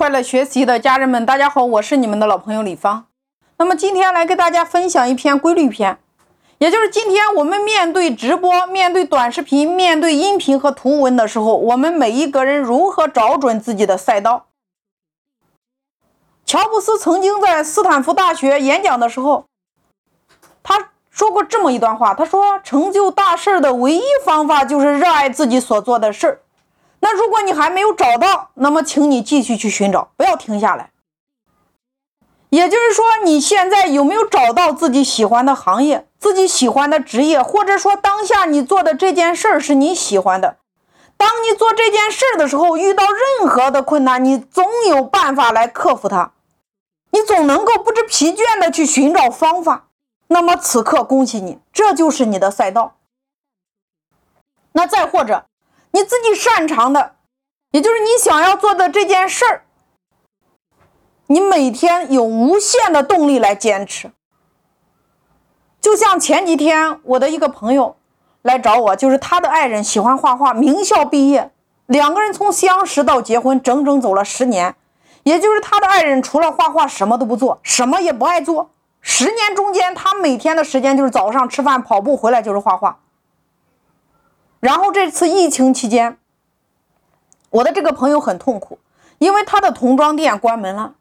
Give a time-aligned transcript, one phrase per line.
[0.00, 3.04] 快乐学习的家人们，大家好，我是你们的老朋友李芳。
[3.58, 5.98] 那么今天来给大家分享一篇规律篇，
[6.56, 14.46] 也就是今天我们面对直播、面对短视频、面对音频和图文的时候，我们每一个人如何找准自己的赛道。
[16.46, 19.44] 乔布斯曾经在斯坦福大学演讲的时候，
[20.62, 26.40] 他说过这么一段话，他说：“成就大事的唯一方法就是热爱自己所做的事儿。”
[27.00, 30.90] 那如果你还没有找到，那么请你继续去寻找，不要停下来。
[32.50, 40.58] 也就是说，你现在有没有找到自己喜欢的行业、自己喜欢的职业，或者说当下你做的这件事儿是你喜欢的？
[41.16, 46.32] 当你做这件事儿的时候，遇到任何的困难，你总有办法来克服它，
[47.10, 49.86] 你总能够不知疲倦的去寻找方法。
[50.26, 52.96] 那么此刻，恭喜你，这就是你的赛道。
[54.72, 55.44] 那再或者。
[55.92, 57.16] 你自己擅长的，
[57.72, 59.62] 也就是你想要做的这件事儿，
[61.26, 64.10] 你每天有无限的动力来坚持。
[65.80, 67.96] 就像前几天我的一个朋友
[68.42, 71.50] 来找我，就是他的爱人喜欢画画，名校毕业，
[71.86, 74.76] 两个人从相识到结婚整整走了十年，
[75.22, 78.70] 也就是他的爱人除了画画什么都不做，什么也不爱做。
[79.00, 83.00] 十年中间，他每天的时间就是早上吃饭、跑步，回来就是画画。
[84.60, 86.18] 然后这次疫情期间，
[87.48, 88.78] 我的这个朋友很痛苦，
[89.18, 90.94] 因为他的童装店关门了。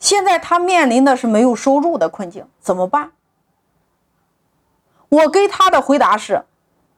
[0.00, 3.12] 现在他面临的是没有收入的困境，怎么办？
[5.08, 6.44] 我给他的回答是：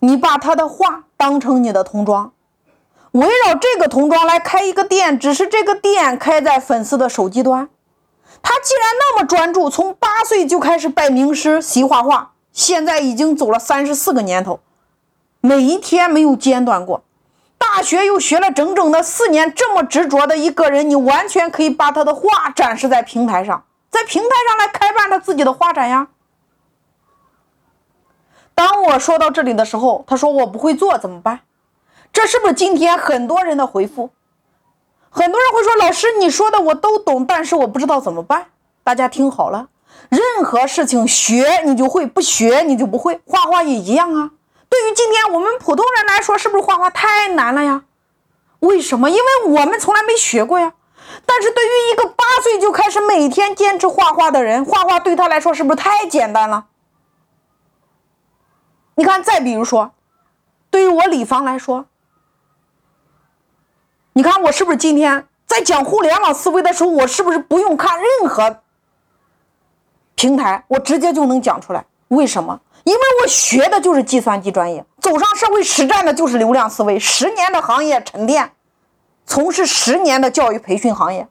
[0.00, 2.32] 你把他的画当成你的童装，
[3.12, 7.68] 围绕这个童装来开一个店，只是这个店开在粉丝的手机端。
[8.40, 12.32] 他既然那么专注，从八岁就开始拜名师习画画。
[12.58, 14.58] 现在已经走了三十四个年头，
[15.40, 17.04] 每一天没有间断过。
[17.56, 26.08] 大学又学了整整的四年，这么执着的一个人，你完全可以把他的画展示在平台上，在平台上来开办他自己的画展呀。
[28.56, 31.42] 当我说到这里的时候，他说我不会做怎么办？
[32.12, 34.10] 这是不是今天很多人的回复？
[35.10, 38.46] 很多人会说，老师你说的我都懂，但是我不知道怎么办。
[38.82, 39.68] 大家听好了。
[40.08, 43.20] 任何事情学你就会，不学你就不会。
[43.26, 44.30] 画画也一样啊。
[44.68, 47.84] 对于今天我们普通人来说，是不是画画太难了呀？
[48.60, 49.10] 为什么？
[49.10, 50.74] 因为我们从来没学过呀。
[51.24, 56.66] 但是对于一个八岁就开始每天坚持画画的人，画画对他来说是不是太简单了？
[58.94, 59.92] 你看，再比如说，
[60.70, 61.86] 对于我李芳来说，
[64.12, 68.62] 你看我是不是今天在讲互联网思维的时候，我是不是不用看任何？
[70.18, 72.60] 平台我直接就能讲出来，为什么？
[72.82, 78.50] 因为我学的就是计算机专业，走上社会实战的就是流量思维，十年的行业沉淀，
[79.24, 81.28] 从事十年的教育培训行业。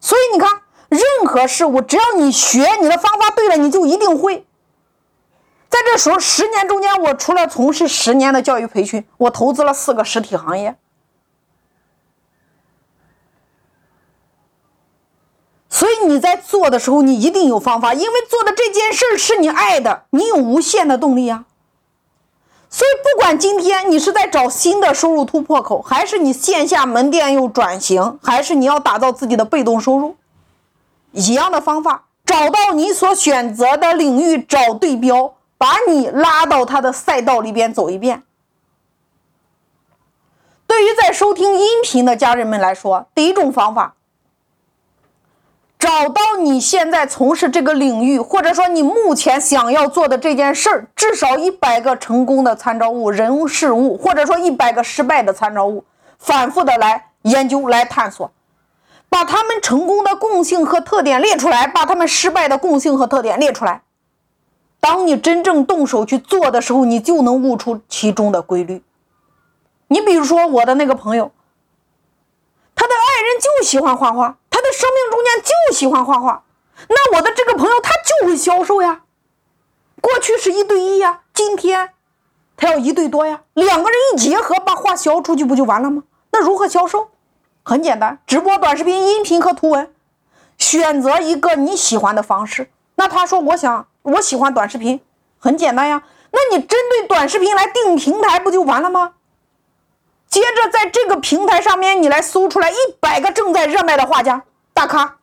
[0.00, 4.46] 所以你看，任何事物只要你学，你的方法对了，你就一定会。
[5.68, 10.74] 在这时候，十年中间，我除了从事十年的教育培训，我投资了四个实体行业。
[15.72, 21.44] 所以你在做的时候，你一定有方法，因为做的这件事是你爱的，你有无限的动力啊。
[22.68, 30.16] 所以不管今天你是在找新的收入突破口，还是你线下门店又转型，还是你要打造自己的被动收入，
[31.12, 38.22] 一样的方法，找到你所选择的领域，找对标，把你拉到他的赛道里边走一遍。
[40.68, 43.96] 对于在收听音频的家人们来说，第一种方法。
[45.80, 55.84] 找到你现在从事这个领域，或者说你目前想要做的这件事儿，至少一百个成功的参照物、人事物，或者说一百个失败的参照物，
[56.18, 58.30] 反复的来研究、来探索，
[59.08, 63.80] 把他们成功的共性和特点列出来，把他们失败的共性和特点列出来。
[64.80, 68.82] 当你真正动手去做的时候，你就能悟出其中的规律。
[69.88, 71.32] 你比如说我的那个朋友，
[72.74, 74.36] 他的爱人就喜欢画画。
[74.72, 76.44] 生命中间就喜欢画画，
[76.88, 79.02] 那我的这个朋友他就会销售呀。
[80.00, 81.90] 过去是一对一呀，今天
[82.56, 86.04] 他要一对多呀，两个人一结合把画销出去不就完了吗？
[86.32, 87.10] 那如何销售？
[87.62, 89.92] 很简单，直播、短视频、音频和图文，
[90.56, 92.70] 选择一个你喜欢的方式。
[92.94, 95.00] 那他说我想我喜欢短视频，
[95.38, 99.12] 很简单呀，那你针对短视频来定平台不就完了吗？
[100.28, 104.44] 接着在这个平台上面，你来搜出来一百个正在热卖的画家
[104.80, 105.18] 大咖，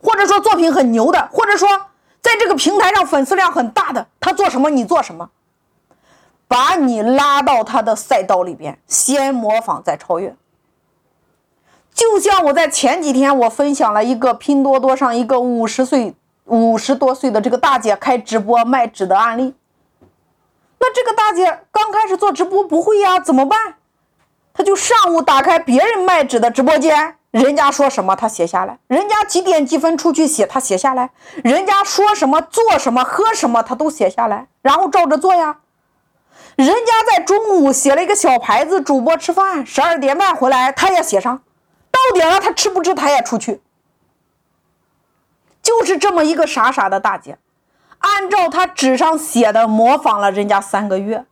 [0.00, 1.68] 或者说作品很牛的，或者说
[2.20, 5.30] 在这个平台上粉丝量很大的，他做什么你做什么，
[6.46, 10.36] 把你拉到他的赛道里边，先模仿再超越。
[11.92, 16.14] 就像我在前几天，我分享了一个拼多多上一个五十岁、
[16.44, 19.56] 五十多岁的这个大姐开直播卖纸的案例。
[20.78, 23.74] 那这个大姐刚开始做直播不会呀，怎么办？
[24.54, 31.10] 她就上午打开别人卖纸的直播间，人家说什么他写下来，人家几点几分出去写他写下来，
[31.42, 35.60] 人家说什么做什么喝什么他都写下来，然后照着做呀。
[36.56, 41.42] 人家在中午写了一个小牌子，主播吃饭，十二点半回来他也写上，
[41.90, 43.62] 到点了他吃不吃他也出去，
[45.62, 47.38] 就是这么一个傻傻的大姐。
[48.00, 51.24] 按照他纸上写的模仿了人家三个月，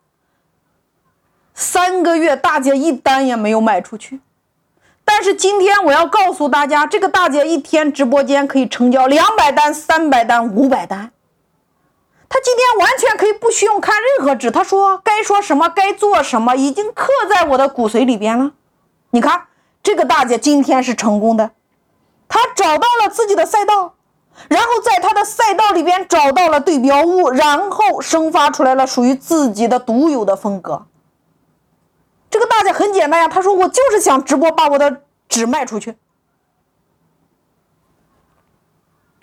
[1.53, 4.21] 三个月大姐一单也没有卖出去。
[5.21, 11.13] 但是今天我要告诉大家，这个大姐一天直播间可以成交两百单、三百单、五百单。
[12.27, 18.53] 她今天完全可以不需要看任何纸，她说该说什么该做什么，已经刻在我的骨髓里边了。
[19.11, 19.43] 你看
[19.83, 21.51] 这个大姐今天是成功的，
[22.27, 23.97] 她找到了自己的赛道。
[24.49, 30.87] 然后在她的赛道里边找到了对标物，然后生发出来了属于自己的独有的风格。
[32.31, 35.97] 这个大姐很简单呀，她说我就是想直播把我的只卖出去，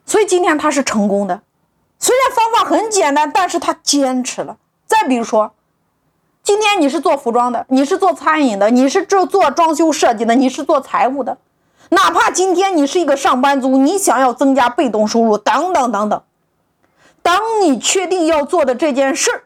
[0.06, 1.44] 所以今天他是成功的。
[2.00, 4.58] 虽然方法很简单，但是他坚持了。
[4.86, 5.54] 再比如说，
[6.42, 11.38] 今天你是做服装的，你是做餐饮的，你是做做装修设计的，你是做财务的。
[11.90, 16.24] 哪怕今天你是一个上班族，你想要增加被动收入，等等等等。
[17.22, 19.44] 当你确定要做的这件事儿，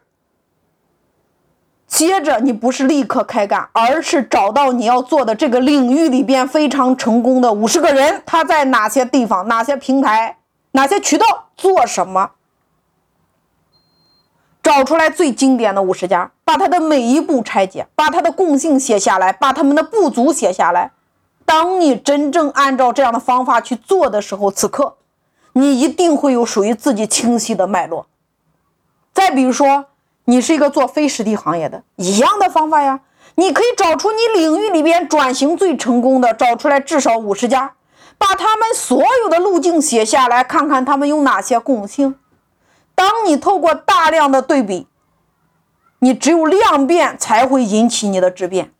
[2.06, 10.38] 接着你不是立刻开干，而是找到你要做的这个领域里边非常成功的五十个人，他在哪些地方、哪些平台、
[10.72, 12.32] 哪些渠道做什么，
[14.62, 20.90] 找出来最经典的五十家，把他的每一步拆解，把他的共性写下来，把他们的不足写下来。
[21.44, 24.96] 当你真正按照这样的方法去做的时候，此刻
[25.52, 28.06] 你一定会有属于自己清晰的脉络。
[29.12, 29.86] 再比如说，
[30.24, 33.00] 你是一个做非实体行业的，一样的方法呀，
[33.34, 37.74] 你可以找出你领域里边转型最成功的，找出来至少五十家，
[38.18, 42.14] 把他们所有的路径写下来，看看他们有哪些共性。
[42.94, 44.86] 当你透过大量的对比，
[45.98, 48.72] 你只有量变才会引起你的质变。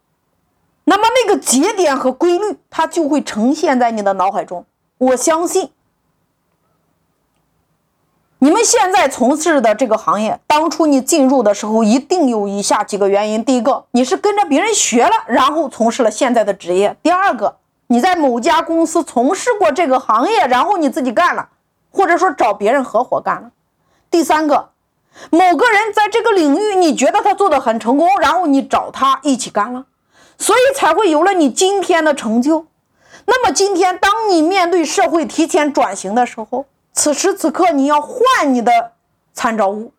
[0.85, 4.65] 那么那个节点和规律，它就会呈现在你的脑海中。
[4.99, 5.71] 我相信，
[8.43, 21.50] 你们现在从事的这个行业，当初你进入的时候，一定有以下几个原因：第一个，你是跟着别人学了，然后从事了现在的职业；第二个，你在某家公司从事过这个行业，然后你自己干了，
[21.93, 23.50] 或者说找别人合伙干了；
[24.11, 24.71] 第三个，
[25.31, 29.85] 某个人在这个领域你觉得他做的很成功，然后你找他一起干了。
[30.37, 32.67] 所以才会有了你今天的成就。
[33.27, 38.93] 那么今天，当你面对社会提前转型的时候，此时此刻你要换你的
[39.33, 39.93] 参照物，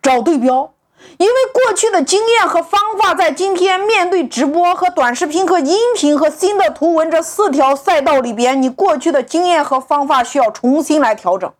[0.00, 0.72] 找对标，
[1.16, 11.52] 因为过去的经验和方法在今天面对直播和短视频和音频和新的图文这四条赛道里边，你过去的经验和方法需要重新来调整。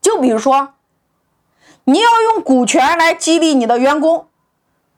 [0.00, 0.74] 就比如说，
[1.84, 4.28] 你要用股权来激励你的员工，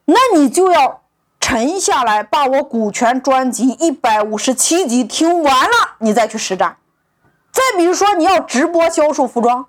[0.06, 1.03] 那你就要。
[1.41, 6.78] 沉下来，把我股权专辑一百五十七集听完了，你再去实战。
[7.71, 9.66] 再比如说，你要直播销售服装，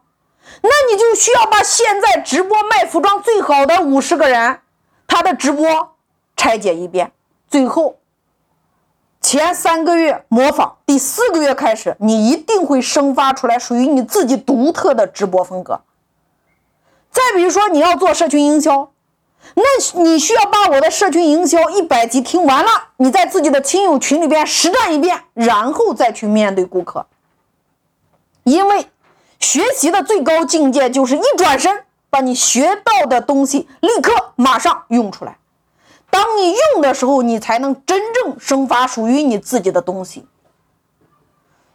[0.61, 4.59] 那你就需要把现在直播卖服装最好的五十个人，
[5.07, 5.95] 他的直播
[6.35, 7.13] 拆解一遍。
[7.47, 7.99] 最后，
[9.21, 15.81] 前三个月模仿，第四个月开始，你一定会生发出来属于你自己独特的直播风格。
[17.11, 18.91] 再比如说，你要做社群营销。
[19.53, 19.63] 那
[20.01, 27.05] 你需要把我的社群营销一百集听完了，你在自己的亲友群里边实战一遍，然后再去面对顾客。
[28.45, 28.87] 因为
[29.39, 35.37] 学习的最高境界就是一转身，把你学到的东西立刻马上用出来。
[36.09, 40.25] 当你用的时候，你才能真正生发属于你自己的东西。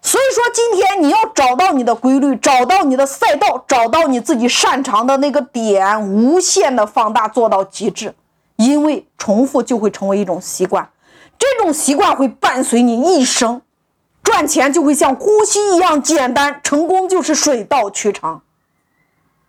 [0.01, 8.15] 所以说，今天你要找到你的规律，找到你的赛道，找到你自己擅长的那个点，无限的放大，做到极致。
[8.57, 10.89] 因为重复就会成为一种习惯，
[11.39, 13.61] 这种习惯会伴随你一生。
[14.23, 18.41] 赚钱就会像呼吸一样简单，成功就是水到渠成。